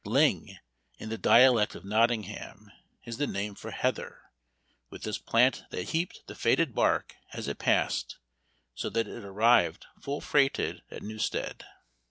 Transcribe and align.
Ling, 0.03 0.57
in 0.97 1.09
the 1.09 1.17
dialect 1.19 1.75
of 1.75 1.85
Nottingham, 1.85 2.71
is 3.05 3.17
the 3.17 3.27
name 3.27 3.53
for 3.53 3.69
heather; 3.69 4.31
with 4.89 5.03
this 5.03 5.19
plant 5.19 5.63
they 5.69 5.83
heaped 5.83 6.23
the 6.25 6.33
fated 6.33 6.73
bark 6.73 7.17
as 7.33 7.47
it 7.47 7.59
passed, 7.59 8.17
so 8.73 8.89
that 8.89 9.07
it 9.07 9.23
arrived 9.23 9.85
full 10.01 10.19
freighted 10.19 10.81
at 10.89 11.03
Newstead. 11.03 11.63